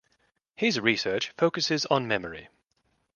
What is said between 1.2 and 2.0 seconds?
focuses